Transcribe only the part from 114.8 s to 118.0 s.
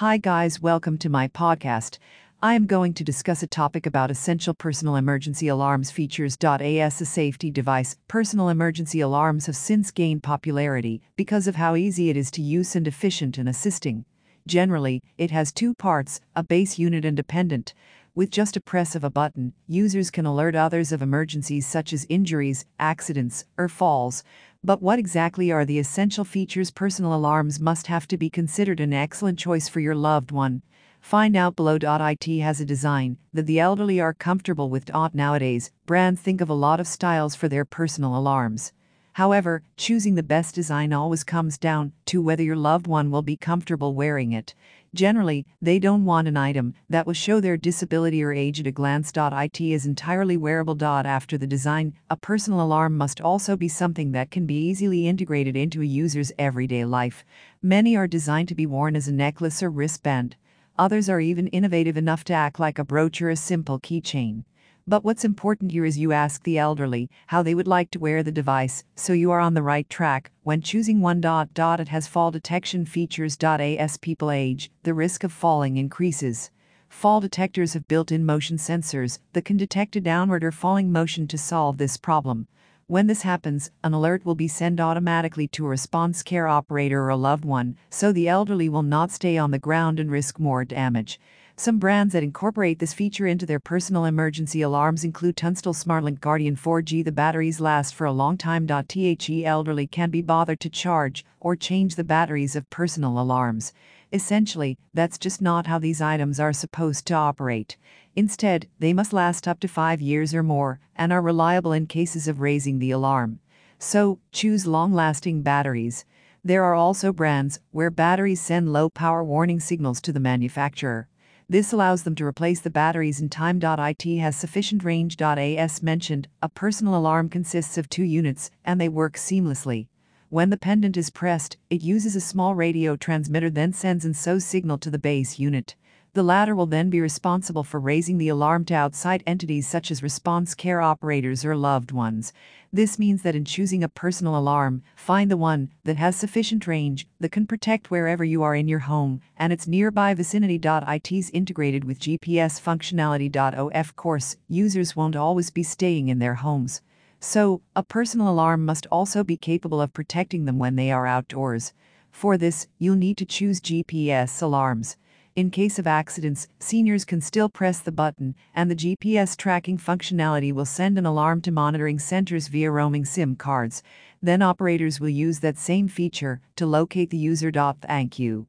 lasting batteries. There are also brands where